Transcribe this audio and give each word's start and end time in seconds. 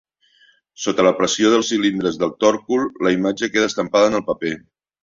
Sota 0.85 1.05
la 1.07 1.11
pressió 1.19 1.51
dels 1.55 1.69
cilindres 1.75 2.19
del 2.25 2.35
tòrcul 2.47 2.89
la 3.07 3.13
imatge 3.21 3.55
queda 3.55 3.73
estampada 3.75 4.15
en 4.15 4.23
el 4.25 4.31
paper. 4.33 4.59